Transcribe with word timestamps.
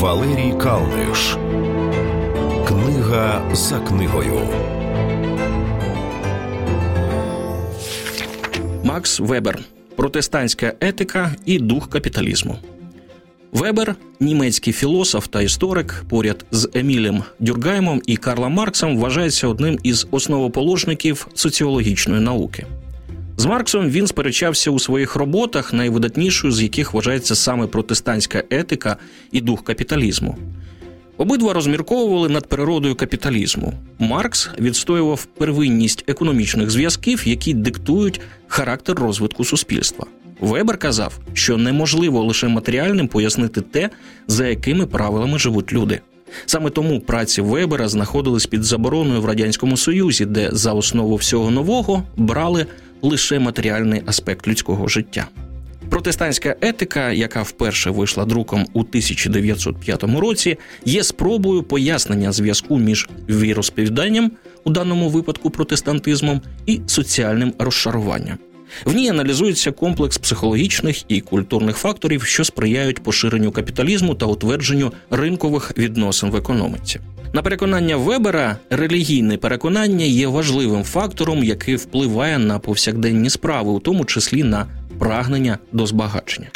Валерій 0.00 0.54
Калниш. 0.62 1.36
Книга 2.68 3.54
за 3.54 3.80
книгою. 3.80 4.40
Макс 8.84 9.20
Вебер. 9.20 9.58
Протестантська 9.96 10.74
етика 10.80 11.34
і 11.46 11.58
дух 11.58 11.90
капіталізму. 11.90 12.56
Вебер, 13.52 13.94
німецький 14.20 14.72
філософ 14.72 15.26
та 15.26 15.42
історик, 15.42 16.04
поряд 16.08 16.44
з 16.50 16.70
Емілем 16.74 17.22
Дюргаймом 17.38 18.02
і 18.06 18.16
Карлом 18.16 18.52
Марксом, 18.52 18.98
вважається 18.98 19.48
одним 19.48 19.78
із 19.82 20.06
основоположників 20.10 21.28
соціологічної 21.34 22.20
науки. 22.20 22.66
З 23.40 23.46
Марксом 23.46 23.90
він 23.90 24.06
сперечався 24.06 24.70
у 24.70 24.78
своїх 24.78 25.16
роботах, 25.16 25.72
найвидатнішою 25.72 26.52
з 26.52 26.62
яких 26.62 26.94
вважається 26.94 27.34
саме 27.34 27.66
протестантська 27.66 28.44
етика 28.50 28.96
і 29.32 29.40
дух 29.40 29.64
капіталізму. 29.64 30.36
Обидва 31.16 31.52
розмірковували 31.52 32.28
над 32.28 32.46
природою 32.46 32.94
капіталізму. 32.94 33.72
Маркс 33.98 34.50
відстоював 34.58 35.24
первинність 35.24 36.04
економічних 36.06 36.70
зв'язків, 36.70 37.28
які 37.28 37.54
диктують 37.54 38.20
характер 38.48 38.96
розвитку 38.96 39.44
суспільства. 39.44 40.06
Вебер 40.40 40.78
казав, 40.78 41.18
що 41.32 41.56
неможливо 41.56 42.24
лише 42.24 42.48
матеріальним 42.48 43.08
пояснити 43.08 43.60
те, 43.60 43.90
за 44.26 44.46
якими 44.46 44.86
правилами 44.86 45.38
живуть 45.38 45.72
люди. 45.72 46.00
Саме 46.46 46.70
тому 46.70 47.00
праці 47.00 47.42
Вебера 47.42 47.88
знаходились 47.88 48.46
під 48.46 48.64
забороною 48.64 49.20
в 49.20 49.24
радянському 49.24 49.76
союзі, 49.76 50.26
де 50.26 50.48
за 50.52 50.72
основу 50.72 51.16
всього 51.16 51.50
нового 51.50 52.02
брали 52.16 52.66
лише 53.02 53.38
матеріальний 53.38 54.02
аспект 54.06 54.48
людського 54.48 54.88
життя. 54.88 55.28
Протестантська 55.90 56.56
етика, 56.60 57.12
яка 57.12 57.42
вперше 57.42 57.90
вийшла 57.90 58.24
друком 58.24 58.66
у 58.72 58.80
1905 58.80 60.04
році, 60.04 60.58
є 60.84 61.04
спробою 61.04 61.62
пояснення 61.62 62.32
зв'язку 62.32 62.78
між 62.78 63.08
віросповіданням, 63.28 64.30
у 64.64 64.70
даному 64.70 65.08
випадку 65.08 65.50
протестантизмом, 65.50 66.40
і 66.66 66.80
соціальним 66.86 67.54
розшаруванням. 67.58 68.38
В 68.84 68.94
ній 68.94 69.08
аналізується 69.08 69.72
комплекс 69.72 70.18
психологічних 70.18 71.02
і 71.08 71.20
культурних 71.20 71.76
факторів, 71.76 72.22
що 72.22 72.44
сприяють 72.44 73.02
поширенню 73.02 73.50
капіталізму 73.50 74.14
та 74.14 74.26
утвердженню 74.26 74.92
ринкових 75.10 75.78
відносин 75.78 76.30
в 76.30 76.36
економіці. 76.36 77.00
На 77.32 77.42
переконання 77.42 77.96
Вебера, 77.96 78.56
релігійне 78.70 79.36
переконання 79.36 80.04
є 80.04 80.26
важливим 80.26 80.84
фактором, 80.84 81.44
який 81.44 81.76
впливає 81.76 82.38
на 82.38 82.58
повсякденні 82.58 83.30
справи, 83.30 83.70
у 83.70 83.78
тому 83.78 84.04
числі 84.04 84.42
на 84.42 84.66
прагнення 84.98 85.58
до 85.72 85.86
збагачення. 85.86 86.48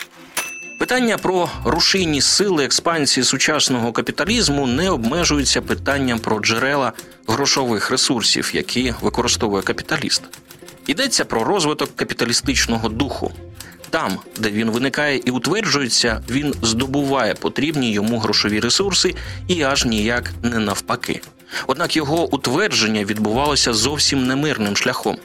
Питання 0.79 1.19
про 1.19 1.49
рушійні 1.65 2.21
сили 2.21 2.65
експансії 2.65 3.25
сучасного 3.25 3.93
капіталізму 3.93 4.67
не 4.67 4.91
обмежуються 4.91 5.63
питанням 5.63 6.19
про 6.19 6.41
джерела 6.41 6.93
грошових 7.27 7.91
ресурсів, 7.91 8.51
які 8.55 8.95
використовує 9.01 9.63
капіталіст. 9.63 10.23
Йдеться 10.87 11.25
про 11.25 11.45
розвиток 11.45 11.97
капіталістичного 11.97 12.89
духу. 12.89 13.33
Там, 13.91 14.19
де 14.39 14.51
він 14.51 14.71
виникає 14.71 15.21
і 15.25 15.31
утверджується, 15.31 16.23
він 16.31 16.55
здобуває 16.63 17.35
потрібні 17.35 17.93
йому 17.93 18.19
грошові 18.19 18.61
ресурси 18.61 19.15
і 19.49 19.63
аж 19.63 19.85
ніяк 19.85 20.31
не 20.43 20.59
навпаки. 20.59 21.21
Однак 21.67 21.97
його 21.97 22.35
утвердження 22.35 23.05
відбувалося 23.05 23.73
зовсім 23.73 24.27
немирним 24.27 24.77
шляхом. 24.77 25.17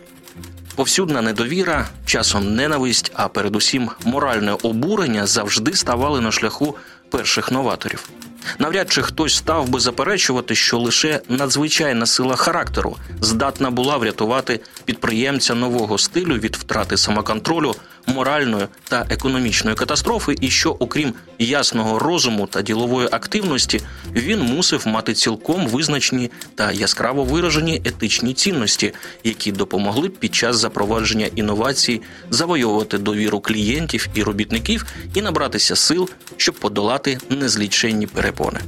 Повсюдна 0.75 1.21
недовіра, 1.21 1.88
часом 2.05 2.55
ненависть, 2.55 3.11
а 3.16 3.27
передусім 3.27 3.89
моральне 4.03 4.55
обурення 4.63 5.27
завжди 5.27 5.73
ставали 5.73 6.21
на 6.21 6.31
шляху 6.31 6.75
перших 7.09 7.51
новаторів. 7.51 8.09
Навряд 8.59 8.91
чи 8.91 9.01
хтось 9.01 9.35
став 9.35 9.69
би 9.69 9.79
заперечувати, 9.79 10.55
що 10.55 10.78
лише 10.79 11.22
надзвичайна 11.29 12.05
сила 12.05 12.35
характеру 12.35 12.97
здатна 13.22 13.72
була 13.72 13.97
врятувати 13.97 14.59
підприємця 14.85 15.55
нового 15.55 15.97
стилю 15.97 16.35
від 16.35 16.55
втрати 16.55 16.97
самоконтролю, 16.97 17.75
моральної 18.09 18.68
та 18.84 19.06
економічної 19.09 19.75
катастрофи, 19.75 20.36
і 20.42 20.50
що, 20.50 20.75
окрім 20.80 21.14
ясного 21.40 22.00
розуму 22.00 22.47
та 22.47 22.62
ділової 22.62 23.08
активності, 23.12 23.81
він 24.16 24.40
мусив 24.40 24.88
мати 24.88 25.14
цілком 25.14 25.68
визначені 25.68 26.31
та 26.56 26.72
яскраво 26.72 27.24
виражені 27.24 27.81
етичні 27.86 28.34
цінності, 28.34 28.94
які 29.24 29.52
допомогли 29.52 30.08
б 30.08 30.16
під 30.16 30.36
час 30.36 30.58
запровадження 30.58 31.30
інновацій 31.36 32.02
завойовувати 32.30 32.97
довіру 32.97 33.40
клієнтів 33.40 34.08
і 34.14 34.24
робітників 34.24 34.86
і 35.14 35.22
набратися 35.22 35.76
сил, 35.76 36.09
щоб 36.38 36.56
подолати 36.56 37.18
незліченні 37.30 38.08
перепони. 38.08 38.59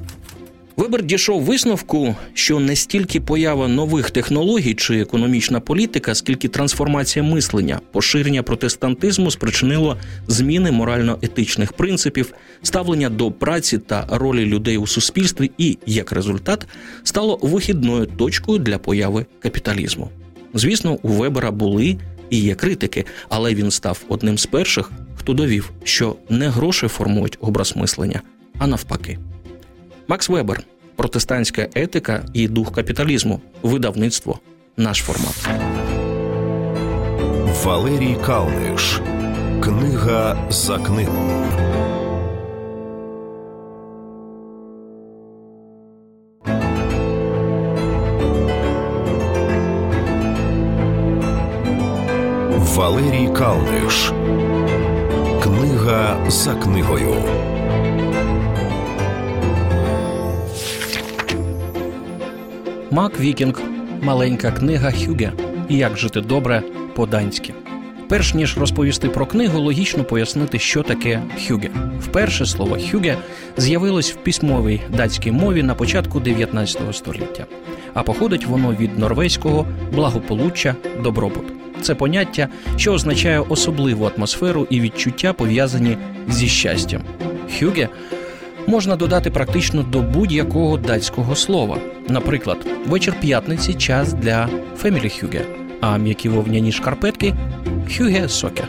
Вибор 0.78 1.04
дійшов 1.04 1.42
висновку, 1.42 2.16
що 2.34 2.60
не 2.60 2.76
стільки 2.76 3.22
поява 3.22 3.68
нових 3.68 4.12
технологій 4.12 4.74
чи 4.74 5.00
економічна 5.00 5.60
політика, 5.60 6.16
скільки 6.16 6.48
трансформація 6.48 7.24
мислення, 7.24 7.80
поширення 7.92 8.44
протестантизму 8.44 9.32
спричинило 9.32 9.98
зміни 10.28 10.72
морально-етичних 10.72 11.74
принципів, 11.74 12.34
ставлення 12.64 13.10
до 13.10 13.32
праці 13.32 13.78
та 13.78 14.08
ролі 14.10 14.46
людей 14.46 14.78
у 14.78 14.88
суспільстві, 14.88 15.52
і 15.58 15.78
як 15.86 16.12
результат 16.12 16.68
стало 17.04 17.40
вихідною 17.42 18.06
точкою 18.06 18.60
для 18.60 18.78
появи 18.78 19.26
капіталізму. 19.40 20.10
Звісно, 20.54 20.98
у 21.02 21.08
Вебера 21.08 21.52
були 21.52 21.98
і 22.30 22.40
є 22.40 22.56
критики, 22.56 23.06
але 23.30 23.56
він 23.56 23.72
став 23.72 24.02
одним 24.08 24.38
з 24.38 24.46
перших, 24.46 24.92
хто 25.16 25.34
довів, 25.34 25.72
що 25.84 26.16
не 26.30 26.50
гроші 26.50 26.88
формують 26.88 27.38
образ 27.42 27.76
мислення, 27.76 28.22
а 28.58 28.68
навпаки. 28.68 29.20
Макс 30.08 30.30
Вебер, 30.30 30.64
протестантська 30.96 31.68
етика 31.76 32.26
і 32.34 32.48
дух 32.48 32.76
капіталізму, 32.76 33.42
видавництво, 33.64 34.40
наш 34.78 34.98
формат. 34.98 35.50
Валерій 37.64 38.18
Калниш. 38.26 39.02
Книга 39.62 40.48
за 40.50 40.78
книгу. 40.78 41.42
Валерій 52.76 53.30
Калниш. 53.38 54.12
Книга 55.44 56.30
за 56.30 56.56
книгою. 56.56 57.16
Майк 62.94 63.20
Вікінг, 63.20 63.62
маленька 64.02 64.52
книга 64.52 64.92
Хюге. 64.92 65.32
Як 65.70 65.98
жити 65.98 66.22
добре 66.22 66.64
по-данськи. 66.96 67.54
Перш 68.10 68.34
ніж 68.34 68.58
розповісти 68.58 69.10
про 69.10 69.26
книгу, 69.26 69.60
логічно 69.60 70.04
пояснити, 70.04 70.60
що 70.60 70.84
таке 70.84 71.22
хюге. 71.48 71.70
Вперше 72.00 72.46
слово 72.46 72.78
хюге 72.92 73.18
з'явилось 73.58 74.14
в 74.14 74.16
письмовій 74.16 74.82
датській 74.98 75.32
мові 75.32 75.64
на 75.64 75.76
початку 75.76 76.20
19 76.20 76.96
століття, 76.96 77.46
а 77.94 78.04
походить 78.04 78.46
воно 78.46 78.76
від 78.80 79.00
норвезького 79.00 79.68
благополуччя 79.94 80.76
добробут. 81.04 81.44
Це 81.82 81.96
поняття, 81.96 82.48
що 82.78 82.94
означає 82.94 83.40
особливу 83.40 84.12
атмосферу 84.16 84.68
і 84.70 84.82
відчуття 84.82 85.34
пов'язані 85.34 85.98
зі 86.30 86.48
щастям. 86.48 87.02
Хюге 87.60 87.90
можна 88.68 88.96
додати 88.96 89.32
практично 89.32 89.84
до 89.84 90.02
будь-якого 90.02 90.78
датського 90.78 91.36
слова. 91.36 91.78
Наприклад, 92.10 92.58
вечір 92.88 93.14
п'ятниці 93.22 93.74
час 93.74 94.14
для 94.14 94.50
Family 94.84 95.22
Хюге, 95.22 95.46
а 95.82 95.98
м'які 95.98 96.30
вовняні 96.30 96.72
шкарпетки 96.72 97.34
Хюге 97.98 98.30
Соке. 98.30 98.64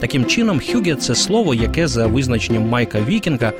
Таким 0.00 0.24
чином, 0.24 0.60
хюге 0.72 0.94
це 0.94 1.14
слово, 1.14 1.54
яке 1.54 1.88
за 1.88 2.06
визначенням 2.06 2.68
Майка 2.68 2.98
Вікінга 3.08 3.52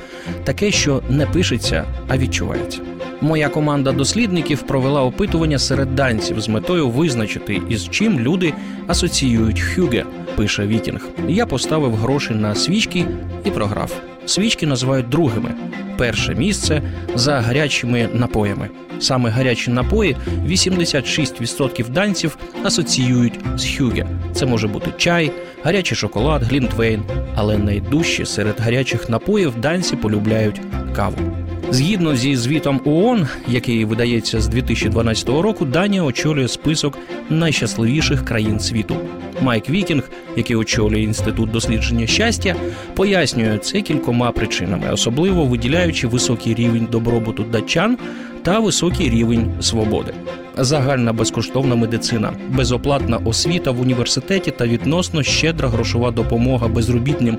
таке, 0.43 0.71
що 0.71 1.01
не 1.09 1.25
пишеться, 1.25 1.85
а 2.07 2.17
відчувається. 2.17 2.79
Моя 3.21 3.49
команда 3.49 3.91
дослідників 3.91 4.61
провела 4.61 5.03
опитування 5.03 5.59
серед 5.59 5.95
данців 5.95 6.41
з 6.41 6.49
метою 6.49 6.89
визначити, 6.89 7.61
із 7.69 7.89
чим 7.89 8.19
люди 8.19 8.53
асоціюють 8.87 9.61
хюге, 9.61 10.05
пише 10.35 10.67
Вікінг. 10.67 11.07
Я 11.27 11.45
поставив 11.45 11.95
гроші 11.95 12.33
на 12.33 12.55
свічки 12.55 13.05
і 13.45 13.51
програв. 13.51 14.16
Свічки 14.27 14.67
називають 14.67 15.09
другими. 15.09 15.55
Перше 15.97 16.35
місце 16.35 16.81
за 17.15 17.41
гарячими 17.41 18.09
напоями. 18.13 18.69
Саме 18.99 19.29
гарячі 19.29 19.71
напої 19.71 20.15
86% 20.45 21.89
данців 21.89 22.37
асоціюють 22.63 23.39
з 23.55 23.77
хюге. 23.77 24.07
Це 24.33 24.45
може 24.45 24.67
бути 24.67 24.91
чай, 24.97 25.31
гарячий 25.63 25.97
шоколад, 25.97 26.43
глінтвейн. 26.43 27.03
Але 27.35 27.57
найдужче 27.57 28.25
серед 28.25 28.59
гарячих 28.59 29.09
напоїв 29.09 29.55
данці 29.61 29.95
полюбляють 29.95 30.61
каву. 30.95 31.36
Згідно 31.69 32.15
зі 32.15 32.35
звітом 32.35 32.81
ООН, 32.85 33.27
який 33.47 33.85
видається 33.85 34.41
з 34.41 34.47
2012 34.47 35.29
року, 35.29 35.65
Данія 35.65 36.03
очолює 36.03 36.47
список 36.47 36.97
найщасливіших 37.29 38.25
країн 38.25 38.59
світу. 38.59 38.95
Майк 39.41 39.69
Вікінг, 39.69 40.09
який 40.35 40.55
очолює 40.55 41.01
інститут 41.01 41.51
дослідження 41.51 42.07
щастя, 42.07 42.55
пояснює 42.95 43.57
це 43.57 43.81
кількома 43.81 44.31
причинами, 44.31 44.91
особливо 44.91 45.45
виділяючи 45.45 46.07
високий 46.07 46.53
рівень 46.53 46.87
добробуту 46.91 47.43
датчан 47.43 47.97
та 48.47 48.59
високий 48.59 49.09
рівень 49.09 49.51
свободи. 49.61 50.13
Загальна 50.57 51.13
безкоштовна 51.13 51.75
медицина, 51.75 52.33
безоплатна 52.49 53.17
освіта 53.17 53.71
в 53.71 53.81
університеті 53.81 54.51
та 54.51 54.67
відносно 54.67 55.23
щедра 55.23 55.69
грошова 55.69 56.11
допомога 56.11 56.67
безробітним 56.67 57.37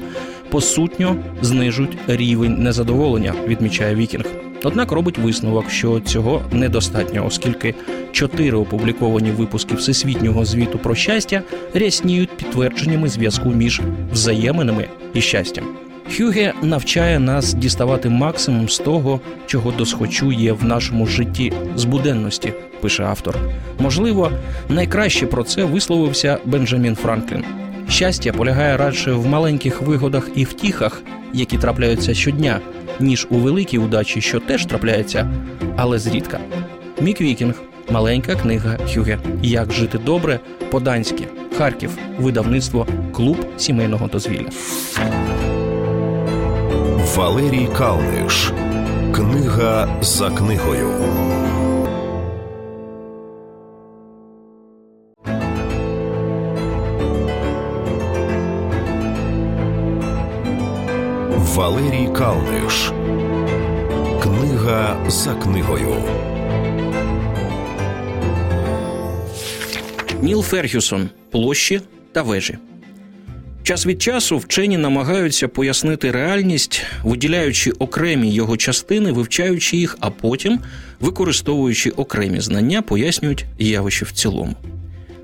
посутньо 0.51 1.17
знижують 1.43 1.99
рівень 2.07 2.57
незадоволення, 2.59 3.35
відмічає 3.47 3.95
Вікінг. 3.95 4.25
Однак 4.65 4.93
робить 4.93 5.19
висновок, 5.19 5.71
що 5.71 6.01
цього 6.01 6.43
недостатньо, 6.53 7.27
оскільки 7.27 7.75
чотири 8.13 8.57
опубліковані 8.57 9.31
випуски 9.31 9.75
всесвітнього 9.75 10.45
звіту 10.45 10.79
про 10.79 10.95
щастя 10.95 11.43
рясніють 11.75 12.37
підтвердженнями 12.37 13.09
зв'язку 13.09 13.49
між 13.49 13.81
взаєминами 14.13 14.89
і 15.15 15.21
щастям. 15.21 15.88
Хюге 16.17 16.53
навчає 16.63 17.19
нас 17.19 17.55
діставати 17.55 18.09
максимум 18.09 18.69
з 18.69 18.79
того, 18.79 19.21
чого 19.47 19.73
досхочу 19.73 20.33
є 20.33 20.53
в 20.53 20.65
нашому 20.65 21.07
житті 21.07 21.53
з 21.77 21.85
буденності, 21.85 22.53
пише 22.81 23.05
автор. 23.05 23.37
Можливо, 23.79 24.31
найкраще 24.69 25.27
про 25.27 25.43
це 25.43 25.65
висловився 25.65 26.39
Бенджамін 26.45 26.97
Франклін. 26.97 27.45
Щастя 27.89 28.33
полягає 28.33 28.77
радше 28.77 29.13
в 29.13 29.27
маленьких 29.27 29.83
вигодах 29.83 30.29
і 30.35 30.45
втіхах, 30.45 31.03
які 31.33 31.59
трапляються 31.59 32.15
щодня, 32.15 32.61
ніж 33.01 33.27
у 33.31 33.37
великій 33.37 33.79
удачі, 33.79 34.21
що 34.21 34.41
теж 34.41 34.67
трапляється, 34.67 35.31
але 35.77 35.99
зрідка. 35.99 36.41
Мік 37.01 37.21
Вікінг, 37.21 37.55
маленька 37.91 38.35
книга 38.35 38.79
Хюге. 38.95 39.19
Як 39.43 39.73
жити 39.73 39.99
добре 39.99 40.41
по-данськи. 40.71 41.25
Харків, 41.59 41.91
видавництво, 42.19 42.87
клуб 43.13 43.47
сімейного 43.57 44.07
дозвілля. 44.07 44.49
Валерій 47.19 47.69
Калниш. 47.79 48.53
Книга 49.15 50.03
за 50.03 50.31
книгою. 50.31 50.89
Валерій 61.55 62.09
Калниш. 62.19 62.93
Книга 64.23 65.11
за 65.11 65.35
книгою. 65.35 65.95
Ніл 70.23 70.43
Фергюсон 70.43 71.09
площі 71.31 71.81
та 72.13 72.23
вежі. 72.23 72.59
Час 73.69 73.87
від 73.87 74.03
часу 74.03 74.39
вчені 74.39 74.79
намагаються 74.79 75.49
пояснити 75.49 76.11
реальність, 76.11 76.83
виділяючи 77.03 77.71
окремі 77.71 78.35
його 78.35 78.57
частини, 78.57 79.13
вивчаючи 79.13 79.77
їх, 79.77 79.97
а 80.01 80.11
потім, 80.11 80.61
використовуючи 81.01 81.91
окремі 81.91 82.41
знання, 82.41 82.83
пояснюють 82.83 83.45
явище 83.59 84.05
в 84.05 84.13
цілому. 84.13 84.57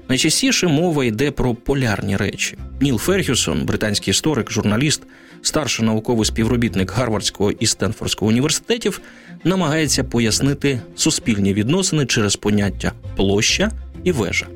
Найчастіше 0.08 0.66
мова 0.66 1.04
йде 1.04 1.30
про 1.30 1.54
полярні 1.54 2.16
речі. 2.16 2.56
Ніл 2.80 2.98
Фергюсон, 2.98 3.64
британський 3.64 4.10
історик, 4.10 4.50
журналіст, 4.50 5.02
старший 5.42 5.86
науковий 5.86 6.26
співробітник 6.26 6.92
Гарвардського 6.92 7.50
і 7.50 7.66
Стенфордського 7.66 8.28
університетів, 8.28 9.00
намагається 9.44 10.04
пояснити 10.04 10.80
суспільні 10.96 11.54
відносини 11.54 12.06
через 12.06 12.36
поняття 12.36 12.92
площа 13.16 13.70
і 14.04 14.12
вежа. 14.12 14.46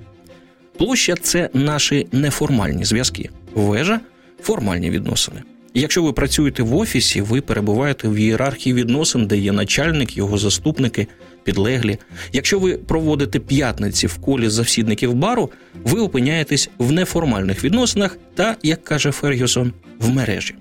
Площа 0.78 1.14
це 1.22 1.50
наші 1.54 2.06
неформальні 2.12 2.84
зв'язки, 2.84 3.30
вежа 3.54 4.00
формальні 4.42 4.90
відносини. 4.90 5.42
Якщо 5.74 6.02
ви 6.02 6.12
працюєте 6.12 6.62
в 6.62 6.76
офісі, 6.76 7.20
ви 7.20 7.40
перебуваєте 7.40 8.08
в 8.08 8.14
ієрархії 8.14 8.74
відносин, 8.74 9.26
де 9.26 9.36
є 9.36 9.52
начальник, 9.52 10.16
його 10.16 10.38
заступники, 10.38 11.06
підлеглі. 11.44 11.98
Якщо 12.32 12.58
ви 12.58 12.74
проводите 12.74 13.38
п'ятниці 13.38 14.06
в 14.06 14.18
колі 14.18 14.48
завсідників 14.48 15.14
бару, 15.14 15.50
ви 15.84 16.00
опиняєтесь 16.00 16.70
в 16.78 16.92
неформальних 16.92 17.64
відносинах 17.64 18.18
та, 18.34 18.56
як 18.62 18.84
каже 18.84 19.12
Фергюсон, 19.12 19.72
в 19.98 20.10
мережі. 20.10 20.54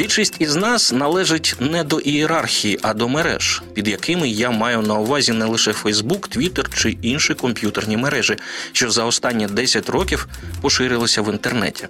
Більшість 0.00 0.36
із 0.38 0.56
нас 0.56 0.92
належить 0.92 1.56
не 1.60 1.84
до 1.84 2.00
ієрархії, 2.00 2.78
а 2.82 2.94
до 2.94 3.08
мереж, 3.08 3.62
під 3.74 3.88
якими 3.88 4.28
я 4.28 4.50
маю 4.50 4.82
на 4.82 4.94
увазі 4.94 5.32
не 5.32 5.44
лише 5.44 5.72
Фейсбук, 5.72 6.28
Twitter 6.28 6.82
чи 6.82 6.96
інші 7.02 7.34
комп'ютерні 7.34 7.96
мережі, 7.96 8.36
що 8.72 8.90
за 8.90 9.04
останні 9.04 9.46
10 9.46 9.88
років 9.88 10.28
поширилися 10.60 11.22
в 11.22 11.32
інтернеті. 11.32 11.88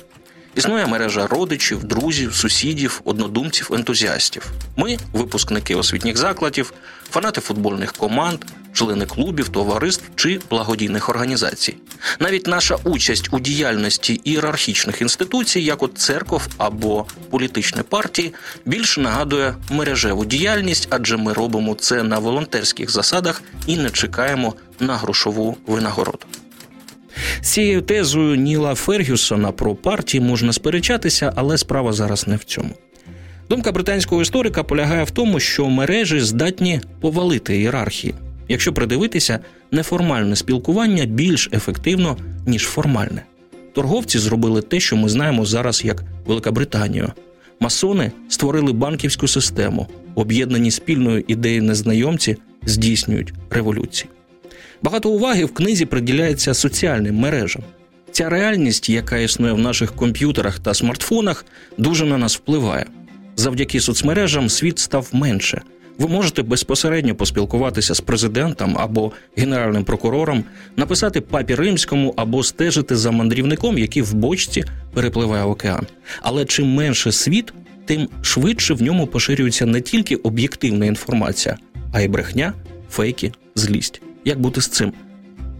Існує 0.55 0.87
мережа 0.87 1.27
родичів, 1.27 1.85
друзів, 1.85 2.35
сусідів, 2.35 3.01
однодумців, 3.05 3.71
ентузіастів. 3.73 4.53
Ми, 4.77 4.99
випускники 5.13 5.75
освітніх 5.75 6.17
закладів, 6.17 6.73
фанати 7.11 7.41
футбольних 7.41 7.93
команд, 7.93 8.45
члени 8.73 9.07
клубів, 9.07 9.49
товариств 9.49 10.05
чи 10.15 10.41
благодійних 10.51 11.09
організацій. 11.09 11.77
Навіть 12.21 12.47
наша 12.47 12.77
участь 12.85 13.29
у 13.33 13.41
діяльності 13.41 14.21
ієрархічних 14.25 15.01
інституцій, 15.03 15.61
як 15.61 15.83
от 15.83 15.99
церков 15.99 16.49
або 16.59 17.07
політичні 17.31 17.83
партії, 17.83 18.35
більше 18.65 19.01
нагадує 19.01 19.55
мережеву 19.71 20.25
діяльність, 20.25 20.89
адже 20.91 21.17
ми 21.17 21.33
робимо 21.33 21.75
це 21.75 22.03
на 22.03 22.19
волонтерських 22.19 22.91
засадах 22.91 23.43
і 23.67 23.77
не 23.77 23.91
чекаємо 23.91 24.55
на 24.81 24.97
грошову 24.97 25.57
винагороду. 25.67 26.19
Цією 27.43 27.83
тезою 27.83 28.37
Ніла 28.37 28.75
Фергюсона 28.75 29.53
про 29.53 29.75
партії 29.75 30.21
можна 30.21 30.53
сперечатися, 30.53 31.33
але 31.37 31.59
справа 31.59 31.93
зараз 31.93 32.29
не 32.29 32.37
в 32.37 32.45
цьому. 32.45 32.71
Думка 33.49 33.73
британського 33.73 34.23
історика 34.23 34.63
полягає 34.63 35.05
в 35.05 35.11
тому, 35.11 35.41
що 35.41 35.69
мережі 35.69 36.21
здатні 36.21 36.81
повалити 37.01 37.57
ієрархії. 37.59 38.15
Якщо 38.49 38.73
придивитися, 38.73 39.39
неформальне 39.71 40.37
спілкування 40.37 41.05
більш 41.05 41.51
ефективно, 41.53 42.17
ніж 42.47 42.63
формальне. 42.63 43.23
Торговці 43.73 44.19
зробили 44.19 44.63
те, 44.63 44.81
що 44.81 44.97
ми 44.97 45.09
знаємо 45.09 45.45
зараз 45.45 45.85
як 45.85 46.03
Велика 46.27 46.51
Британія. 46.53 47.13
Масони 47.61 48.13
створили 48.29 48.73
банківську 48.73 49.29
систему, 49.29 49.87
об'єднані 50.15 50.71
спільною 50.71 51.25
ідеєю 51.29 51.63
незнайомці 51.63 52.37
здійснюють 52.67 53.33
революції. 53.51 54.11
Багато 54.83 55.11
уваги 55.11 55.45
в 55.45 55.55
книзі 55.55 55.87
приділяється 55.87 56.55
соціальним 56.55 57.17
мережам. 57.17 57.63
Ця 58.13 58.29
реальність, 58.29 58.89
яка 58.89 59.19
існує 59.19 59.53
в 59.53 59.59
наших 59.59 59.93
комп'ютерах 59.93 60.59
та 60.59 60.75
смартфонах, 60.75 61.45
дуже 61.79 62.05
на 62.05 62.19
нас 62.19 62.37
впливає. 62.37 62.87
Завдяки 63.37 63.81
соцмережам 63.81 64.49
світ 64.49 64.79
став 64.79 65.09
менше. 65.13 65.63
Ви 65.99 66.09
можете 66.09 66.43
безпосередньо 66.43 67.15
поспілкуватися 67.15 67.95
з 67.95 68.01
президентом 68.01 68.77
або 68.79 69.13
генеральним 69.37 69.85
прокурором, 69.85 70.45
написати 70.77 71.21
папі 71.21 71.55
римському 71.55 72.15
або 72.17 72.43
стежити 72.43 72.97
за 72.97 73.11
мандрівником, 73.11 73.79
який 73.79 74.03
в 74.03 74.15
бочці 74.15 74.65
перепливає 74.95 75.45
океан. 75.45 75.87
Але 76.23 76.45
чим 76.45 76.75
менше 76.75 77.13
світ, 77.13 77.53
тим 77.85 78.09
швидше 78.23 78.75
в 78.75 78.83
ньому 78.83 79.07
поширюється 79.07 79.67
не 79.67 79.81
тільки 79.81 80.17
об'єктивна 80.17 80.87
інформація, 80.87 81.59
а 81.93 82.01
й 82.01 82.09
брехня, 82.09 82.55
фейки, 82.91 83.33
злість. 83.55 84.03
Як 84.25 84.41
бути 84.41 84.61
з 84.61 84.69
цим? 84.69 84.93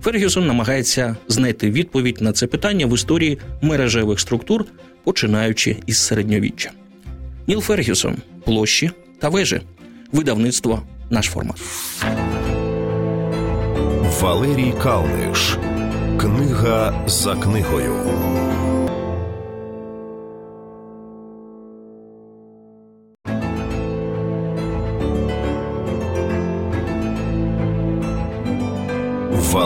Фергюсон 0.03 0.47
намагається 0.47 1.17
знайти 1.29 1.71
відповідь 1.71 2.21
на 2.21 2.33
це 2.33 2.47
питання 2.47 2.87
в 2.87 2.95
історії 2.95 3.39
мережевих 3.63 4.21
структур, 4.21 4.65
починаючи 5.05 5.77
із 5.87 5.99
середньовіччя. 5.99 6.71
Ніл 7.47 7.61
Фергюсон 7.61 8.17
площі 8.45 8.91
та 9.19 9.29
вежі. 9.29 9.61
Видавництво 10.13 10.83
наш 11.11 11.27
формат. 11.27 11.57
Валерій 14.21 14.75
Калниш. 14.83 15.57
Книга 16.19 17.05
за 17.07 17.35
книгою. 17.35 17.97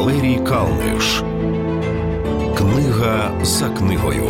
Валерій 0.05 0.39
Калниш. 0.49 1.23
Книга 2.57 3.45
за 3.45 3.69
книгою. 3.69 4.25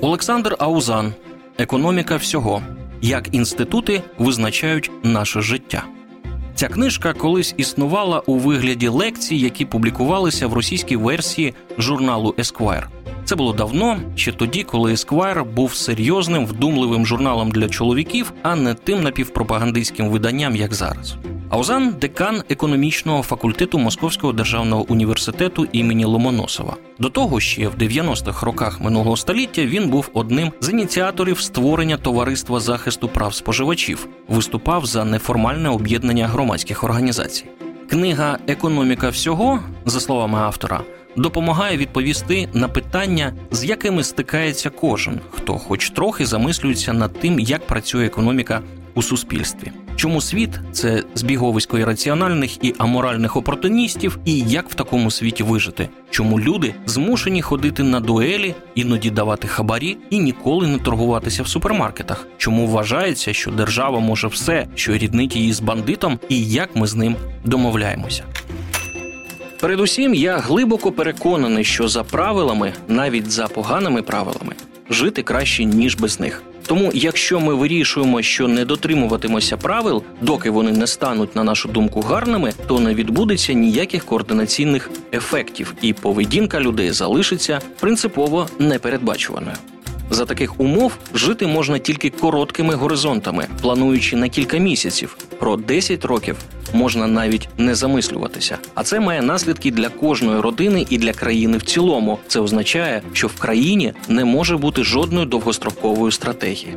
Олександр 0.00 0.56
Аузан. 0.58 1.14
Економіка 1.58 2.16
всього. 2.16 2.62
Як 3.02 3.34
інститути 3.34 4.02
визначають 4.18 4.90
наше 5.02 5.40
життя. 5.40 5.84
Ця 6.54 6.68
книжка 6.68 7.12
колись 7.12 7.54
існувала 7.56 8.20
у 8.20 8.38
вигляді 8.38 8.88
лекцій, 8.88 9.36
які 9.36 9.64
публікувалися 9.64 10.46
в 10.46 10.52
російській 10.52 10.96
версії 10.96 11.54
журналу 11.78 12.34
Esquire. 12.38 12.86
Це 13.24 13.36
було 13.36 13.52
давно, 13.52 13.98
ще 14.16 14.32
тоді, 14.32 14.62
коли 14.62 14.92
Esquire 14.92 15.44
був 15.44 15.74
серйозним, 15.74 16.46
вдумливим 16.46 17.06
журналом 17.06 17.50
для 17.50 17.68
чоловіків, 17.68 18.32
а 18.42 18.56
не 18.56 18.74
тим 18.74 19.02
напівпропагандистським 19.02 20.08
виданням, 20.08 20.56
як 20.56 20.74
зараз. 20.74 21.16
Аузан 21.52 21.94
декан 22.00 22.42
економічного 22.48 23.22
факультету 23.22 23.78
Московського 23.78 24.32
державного 24.32 24.86
університету 24.88 25.66
імені 25.72 26.04
Ломоносова. 26.04 26.76
До 26.98 27.08
того 27.08 27.40
ще 27.40 27.68
в 27.68 27.74
90-х 27.74 28.46
роках 28.46 28.80
минулого 28.80 29.16
століття 29.16 29.66
він 29.66 29.88
був 29.88 30.10
одним 30.14 30.52
з 30.60 30.70
ініціаторів 30.70 31.40
створення 31.40 31.96
товариства 31.96 32.60
захисту 32.60 33.08
прав 33.08 33.34
споживачів, 33.34 34.08
виступав 34.28 34.86
за 34.86 35.04
неформальне 35.04 35.68
об'єднання 35.68 36.26
громадських 36.26 36.84
організацій. 36.84 37.44
Книга 37.90 38.38
Економіка 38.46 39.08
всього, 39.08 39.60
за 39.84 40.00
словами 40.00 40.38
автора, 40.38 40.80
допомагає 41.16 41.76
відповісти 41.76 42.48
на 42.54 42.68
питання, 42.68 43.32
з 43.50 43.64
якими 43.64 44.04
стикається 44.04 44.70
кожен, 44.70 45.20
хто, 45.30 45.58
хоч 45.58 45.90
трохи, 45.90 46.26
замислюється 46.26 46.92
над 46.92 47.20
тим, 47.20 47.40
як 47.40 47.66
працює 47.66 48.06
економіка 48.06 48.60
у 48.94 49.02
суспільстві. 49.02 49.72
Чому 49.96 50.20
світ 50.20 50.50
це 50.72 51.02
збіговисько 51.14 51.78
ірраціональних 51.78 52.64
і 52.64 52.74
аморальних 52.78 53.36
опортуністів, 53.36 54.18
і 54.24 54.38
як 54.38 54.70
в 54.70 54.74
такому 54.74 55.10
світі 55.10 55.42
вижити? 55.42 55.88
Чому 56.10 56.40
люди 56.40 56.74
змушені 56.86 57.42
ходити 57.42 57.82
на 57.82 58.00
дуелі, 58.00 58.54
іноді 58.74 59.10
давати 59.10 59.48
хабарі 59.48 59.96
і 60.10 60.18
ніколи 60.18 60.66
не 60.66 60.78
торгуватися 60.78 61.42
в 61.42 61.48
супермаркетах? 61.48 62.26
Чому 62.36 62.66
вважається, 62.66 63.32
що 63.32 63.50
держава 63.50 64.00
може 64.00 64.26
все, 64.26 64.66
що 64.74 64.92
ріднить 64.92 65.36
її 65.36 65.52
з 65.52 65.60
бандитом, 65.60 66.18
і 66.28 66.46
як 66.46 66.76
ми 66.76 66.86
з 66.86 66.94
ним 66.94 67.16
домовляємося? 67.44 68.24
Передусім, 69.60 70.14
я 70.14 70.38
глибоко 70.38 70.92
переконаний, 70.92 71.64
що 71.64 71.88
за 71.88 72.04
правилами, 72.04 72.72
навіть 72.88 73.30
за 73.30 73.46
поганими 73.46 74.02
правилами, 74.02 74.54
жити 74.90 75.22
краще 75.22 75.64
ніж 75.64 75.96
без 75.96 76.20
них. 76.20 76.42
Тому, 76.66 76.90
якщо 76.94 77.40
ми 77.40 77.54
вирішуємо, 77.54 78.22
що 78.22 78.48
не 78.48 78.64
дотримуватимося 78.64 79.56
правил, 79.56 80.02
доки 80.20 80.50
вони 80.50 80.72
не 80.72 80.86
стануть, 80.86 81.36
на 81.36 81.44
нашу 81.44 81.68
думку, 81.68 82.00
гарними, 82.00 82.52
то 82.66 82.80
не 82.80 82.94
відбудеться 82.94 83.52
ніяких 83.52 84.04
координаційних 84.04 84.90
ефектів, 85.12 85.74
і 85.82 85.92
поведінка 85.92 86.60
людей 86.60 86.90
залишиться 86.90 87.60
принципово 87.80 88.48
непередбачуваною. 88.58 89.56
За 90.10 90.24
таких 90.24 90.60
умов 90.60 90.98
жити 91.14 91.46
можна 91.46 91.78
тільки 91.78 92.10
короткими 92.10 92.74
горизонтами, 92.74 93.46
плануючи 93.62 94.16
на 94.16 94.28
кілька 94.28 94.58
місяців. 94.58 95.16
Про 95.38 95.56
10 95.56 96.04
років 96.04 96.36
можна 96.72 97.06
навіть 97.06 97.48
не 97.58 97.74
замислюватися. 97.74 98.58
А 98.74 98.82
це 98.82 99.00
має 99.00 99.22
наслідки 99.22 99.70
для 99.70 99.88
кожної 99.88 100.40
родини 100.40 100.86
і 100.90 100.98
для 100.98 101.12
країни 101.12 101.58
в 101.58 101.62
цілому. 101.62 102.18
Це 102.28 102.40
означає, 102.40 103.02
що 103.12 103.26
в 103.26 103.38
країні 103.38 103.92
не 104.08 104.24
може 104.24 104.56
бути 104.56 104.84
жодної 104.84 105.26
довгострокової 105.26 106.12
стратегії. 106.12 106.76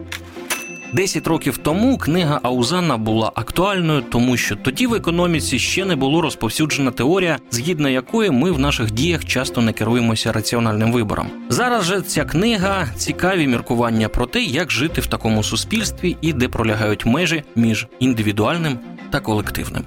Десять 0.96 1.28
років 1.28 1.58
тому 1.58 1.98
книга 1.98 2.40
Аузана 2.44 2.98
була 2.98 3.32
актуальною, 3.36 4.04
тому 4.10 4.38
що 4.38 4.56
тоді 4.56 4.88
в 4.88 4.94
економіці 4.94 5.60
ще 5.60 5.86
не 5.86 5.96
було 5.96 6.22
розповсюджена 6.22 6.92
теорія, 6.92 7.38
згідно 7.52 7.90
якої 7.90 8.32
ми 8.32 8.52
в 8.52 8.60
наших 8.60 8.92
діях 8.92 9.26
часто 9.26 9.62
не 9.62 9.74
керуємося 9.74 10.32
раціональним 10.32 10.92
вибором. 10.92 11.28
Зараз 11.50 11.84
же 11.84 12.02
ця 12.02 12.26
книга 12.26 12.88
цікаві 12.98 13.48
міркування 13.48 14.10
про 14.10 14.26
те, 14.26 14.42
як 14.42 14.72
жити 14.72 15.02
в 15.02 15.08
такому 15.08 15.44
суспільстві 15.44 16.18
і 16.22 16.34
де 16.34 16.48
пролягають 16.48 17.06
межі 17.06 17.44
між 17.56 17.88
індивідуальним 18.00 18.80
та 19.10 19.20
колективним. 19.20 19.84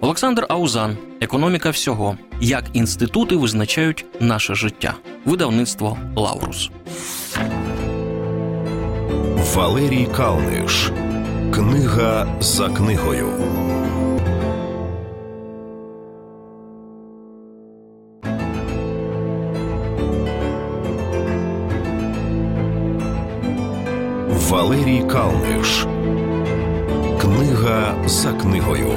Олександр 0.00 0.46
Аузан, 0.48 0.96
економіка 1.20 1.70
всього, 1.70 2.16
як 2.40 2.64
інститути 2.72 3.36
визначають 3.36 4.04
наше 4.20 4.54
життя, 4.54 4.94
видавництво 5.24 5.98
Лаурус. 6.16 6.70
Валерій 9.54 10.08
Калниш. 10.16 10.90
Книга 11.54 12.36
за 12.40 12.68
книгою. 12.68 13.26
Валерій 24.50 25.02
Калниш. 25.02 25.86
Книга 27.20 27.94
за 28.06 28.32
книгою. 28.32 28.88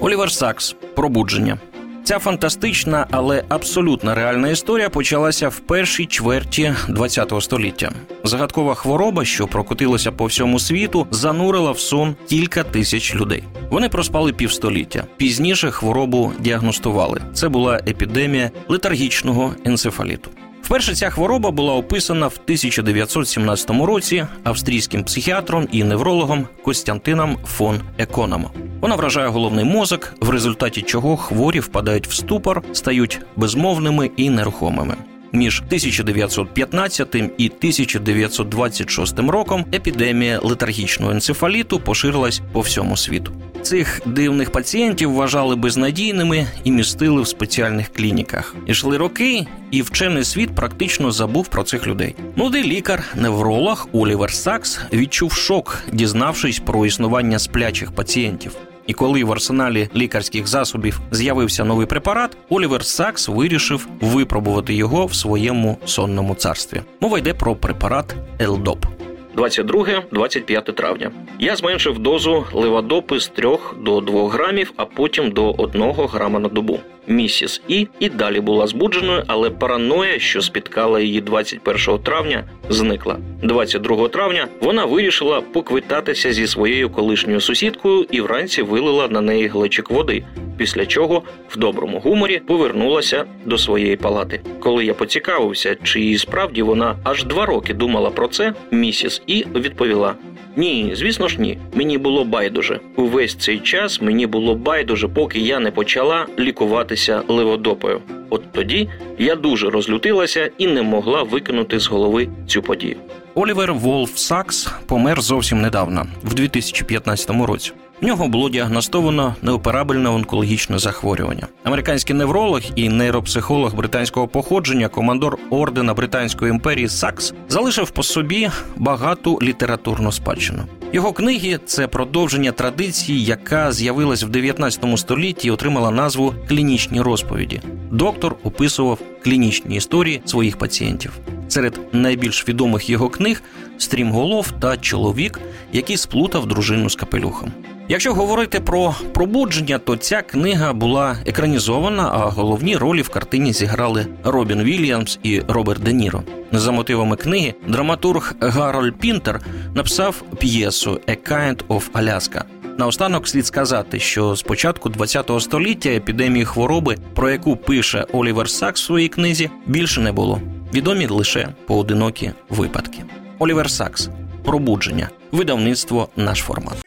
Олівер 0.00 0.32
Сакс. 0.32 0.76
Пробудження. 0.94 1.58
Ця 2.04 2.18
фантастична, 2.18 3.06
але 3.10 3.44
абсолютно 3.48 4.14
реальна 4.14 4.48
історія 4.48 4.90
почалася 4.90 5.48
в 5.48 5.58
першій 5.58 6.06
чверті 6.06 6.74
ХХ 6.78 7.40
століття. 7.40 7.92
Загадкова 8.24 8.74
хвороба, 8.74 9.24
що 9.24 9.46
прокотилася 9.46 10.12
по 10.12 10.26
всьому 10.26 10.58
світу, 10.58 11.06
занурила 11.10 11.70
в 11.70 11.78
сон 11.78 12.16
кілька 12.28 12.62
тисяч 12.62 13.14
людей. 13.14 13.44
Вони 13.70 13.88
проспали 13.88 14.32
півстоліття. 14.32 15.04
Пізніше 15.16 15.70
хворобу 15.70 16.32
діагностували. 16.38 17.20
Це 17.34 17.48
була 17.48 17.76
епідемія 17.76 18.50
летаргічного 18.68 19.54
енцефаліту. 19.64 20.30
Вперше 20.66 20.94
ця 20.94 21.10
хвороба 21.10 21.50
була 21.50 21.74
описана 21.74 22.26
в 22.26 22.38
1917 22.44 23.70
році 23.70 24.26
австрійським 24.44 25.04
психіатром 25.04 25.68
і 25.72 25.84
неврологом 25.84 26.46
Костянтином 26.62 27.38
фон 27.46 27.80
Економом. 27.98 28.50
Вона 28.80 28.96
вражає 28.96 29.28
головний 29.28 29.64
мозок, 29.64 30.14
в 30.20 30.30
результаті 30.30 30.82
чого 30.82 31.16
хворі 31.16 31.60
впадають 31.60 32.08
в 32.08 32.12
ступор, 32.12 32.62
стають 32.72 33.20
безмовними 33.36 34.10
і 34.16 34.30
нерухомими. 34.30 34.96
Між 35.32 35.62
1915 35.66 37.14
і 37.14 37.46
1926 37.46 39.18
роком 39.18 39.64
епідемія 39.74 40.40
летаргічного 40.42 41.12
енцефаліту 41.12 41.80
поширилась 41.80 42.40
по 42.52 42.60
всьому 42.60 42.96
світу. 42.96 43.32
Цих 43.66 44.00
дивних 44.06 44.50
пацієнтів 44.50 45.12
вважали 45.12 45.56
безнадійними 45.56 46.46
і 46.64 46.70
містили 46.70 47.22
в 47.22 47.28
спеціальних 47.28 47.88
клініках. 47.88 48.54
Ішли 48.66 48.96
роки, 48.96 49.46
і 49.70 49.82
вчений 49.82 50.24
світ 50.24 50.54
практично 50.54 51.12
забув 51.12 51.48
про 51.48 51.62
цих 51.62 51.86
людей. 51.86 52.14
Молодий 52.36 52.62
лікар, 52.62 53.04
невролог 53.14 53.88
Олівер 53.92 54.32
Сакс 54.32 54.80
відчув 54.92 55.32
шок, 55.32 55.82
дізнавшись 55.92 56.58
про 56.58 56.86
існування 56.86 57.38
сплячих 57.38 57.92
пацієнтів. 57.92 58.56
І 58.86 58.92
коли 58.92 59.24
в 59.24 59.32
арсеналі 59.32 59.88
лікарських 59.96 60.46
засобів 60.46 61.00
з'явився 61.10 61.64
новий 61.64 61.86
препарат, 61.86 62.36
Олівер 62.48 62.84
Сакс 62.84 63.28
вирішив 63.28 63.88
випробувати 64.00 64.74
його 64.74 65.06
в 65.06 65.14
своєму 65.14 65.78
сонному 65.84 66.34
царстві. 66.34 66.82
Мова 67.00 67.18
йде 67.18 67.34
про 67.34 67.56
препарат 67.56 68.16
Елдоп. 68.40 68.86
22-25 69.36 70.72
травня. 70.72 71.10
Я 71.38 71.56
зменшив 71.56 71.98
дозу 71.98 72.44
левадопи 72.52 73.20
з 73.20 73.28
3 73.28 73.58
до 73.80 74.00
2 74.00 74.28
грамів, 74.28 74.72
а 74.76 74.84
потім 74.84 75.30
до 75.30 75.54
1 75.58 75.92
грама 75.92 76.38
на 76.38 76.48
добу. 76.48 76.80
Місіс 77.08 77.62
І 77.68 77.86
і 78.00 78.08
далі 78.08 78.40
була 78.40 78.66
збудженою, 78.66 79.24
але 79.26 79.50
параноя, 79.50 80.18
що 80.18 80.42
спіткала 80.42 81.00
її 81.00 81.20
21 81.20 81.98
травня, 81.98 82.44
зникла. 82.68 83.16
22 83.42 84.08
травня 84.08 84.48
вона 84.60 84.84
вирішила 84.84 85.40
поквитатися 85.40 86.32
зі 86.32 86.46
своєю 86.46 86.90
колишньою 86.90 87.40
сусідкою 87.40 88.06
і 88.10 88.20
вранці 88.20 88.62
вилила 88.62 89.08
на 89.08 89.20
неї 89.20 89.46
глечик 89.46 89.90
води. 89.90 90.24
Після 90.56 90.86
чого 90.86 91.22
в 91.48 91.58
доброму 91.58 91.98
гуморі 91.98 92.38
повернулася 92.38 93.24
до 93.44 93.58
своєї 93.58 93.96
палати. 93.96 94.40
Коли 94.60 94.84
я 94.84 94.94
поцікавився, 94.94 95.76
чи 95.82 96.00
і 96.00 96.18
справді 96.18 96.62
вона 96.62 96.96
аж 97.04 97.24
два 97.24 97.46
роки 97.46 97.74
думала 97.74 98.10
про 98.10 98.28
це, 98.28 98.54
місіс 98.70 99.22
І 99.26 99.46
відповіла: 99.54 100.14
ні, 100.56 100.90
звісно 100.94 101.28
ж, 101.28 101.40
ні. 101.40 101.58
Мені 101.74 101.98
було 101.98 102.24
байдуже. 102.24 102.80
Увесь 102.96 103.34
цей 103.34 103.58
час 103.58 104.00
мені 104.00 104.26
було 104.26 104.54
байдуже, 104.54 105.08
поки 105.08 105.38
я 105.38 105.60
не 105.60 105.70
почала 105.70 106.26
лікуватися 106.38 106.95
леводопою. 107.28 108.00
От 108.30 108.52
тоді 108.52 108.88
я 109.18 109.36
дуже 109.36 109.70
розлютилася 109.70 110.50
і 110.58 110.66
не 110.66 110.82
могла 110.82 111.22
викинути 111.22 111.80
з 111.80 111.86
голови 111.86 112.28
цю 112.46 112.62
подію. 112.62 112.96
Олівер 113.34 113.74
Волф 113.74 114.16
Сакс 114.16 114.68
помер 114.86 115.20
зовсім 115.20 115.60
недавно, 115.60 116.06
в 116.24 116.34
2015 116.34 117.30
році. 117.30 117.72
В 118.00 118.06
нього 118.06 118.28
було 118.28 118.48
діагностовано 118.48 119.34
неоперабельне 119.42 120.08
онкологічне 120.08 120.78
захворювання. 120.78 121.46
Американський 121.64 122.16
невролог 122.16 122.60
і 122.74 122.88
нейропсихолог 122.88 123.74
британського 123.74 124.28
походження, 124.28 124.88
командор 124.88 125.38
ордена 125.50 125.94
Британської 125.94 126.50
імперії 126.50 126.88
Сакс, 126.88 127.34
залишив 127.48 127.90
по 127.90 128.02
собі 128.02 128.50
багату 128.76 129.38
літературну 129.42 130.12
спадщину. 130.12 130.62
Його 130.92 131.12
книги 131.12 131.58
це 131.66 131.86
продовження 131.88 132.52
традиції, 132.52 133.24
яка 133.24 133.72
з'явилась 133.72 134.22
в 134.22 134.28
19 134.28 134.98
столітті 134.98 135.48
і 135.48 135.50
отримала 135.50 135.90
назву 135.90 136.34
Клінічні 136.48 137.00
розповіді. 137.00 137.60
Доктор 137.90 138.36
описував 138.44 138.98
клінічні 139.24 139.76
історії 139.76 140.20
своїх 140.24 140.56
пацієнтів. 140.56 141.12
Серед 141.48 141.80
найбільш 141.92 142.48
відомих 142.48 142.90
його 142.90 143.08
книг 143.08 143.42
Стрімголов 143.78 144.52
та 144.60 144.76
чоловік, 144.76 145.40
який 145.72 145.96
сплутав 145.96 146.46
дружину 146.46 146.90
з 146.90 146.94
капелюхом. 146.96 147.52
Якщо 147.88 148.14
говорити 148.14 148.60
про 148.60 148.94
пробудження, 149.14 149.78
то 149.78 149.96
ця 149.96 150.22
книга 150.22 150.72
була 150.72 151.16
екранізована, 151.26 152.10
а 152.12 152.18
головні 152.18 152.76
ролі 152.76 153.02
в 153.02 153.08
картині 153.08 153.52
зіграли 153.52 154.06
Робін 154.24 154.62
Вільямс 154.62 155.18
і 155.22 155.42
Роберт 155.48 155.82
Де 155.82 155.92
Ніро. 155.92 156.22
За 156.52 156.72
мотивами 156.72 157.16
книги 157.16 157.54
драматург 157.68 158.34
Гарольд 158.40 158.94
Пінтер 158.96 159.40
написав 159.74 160.22
п'єсу 160.38 161.00
«A 161.06 161.16
Kind 161.30 161.66
of 161.68 161.82
Alaska». 161.92 162.42
Наостанок 162.78 163.28
слід 163.28 163.46
сказати, 163.46 163.98
що 163.98 164.36
з 164.36 164.42
початку 164.42 164.90
ХХ 164.90 165.40
століття 165.40 165.90
епідемії 165.90 166.44
хвороби, 166.44 166.96
про 167.14 167.30
яку 167.30 167.56
пише 167.56 168.06
Олівер 168.12 168.50
Сакс 168.50 168.82
в 168.82 168.84
своїй 168.84 169.08
книзі, 169.08 169.50
більше 169.66 170.00
не 170.00 170.12
було. 170.12 170.40
Відомі 170.74 171.06
лише 171.06 171.48
поодинокі 171.66 172.32
випадки. 172.48 173.04
Олівер 173.38 173.70
Сакс 173.70 174.08
пробудження, 174.44 175.10
видавництво 175.32 176.08
наш 176.16 176.38
формат. 176.38 176.85